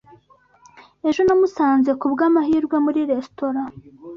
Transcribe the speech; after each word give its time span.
Ejo 1.07 1.21
namusanze 1.23 1.91
kubwamahirwe 2.01 2.75
muri 2.85 2.99
resitora. 3.09 3.61